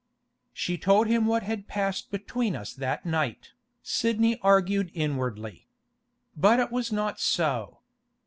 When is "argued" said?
4.41-4.89